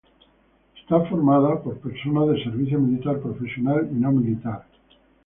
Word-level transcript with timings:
Está 0.77 0.99
formada 1.01 1.61
por 1.61 1.77
personal 1.79 2.33
de 2.33 2.43
servicio 2.43 2.79
militar 2.79 3.19
profesional 3.21 3.87
y 3.91 3.93
no 3.93 4.11
militar. 4.11 4.65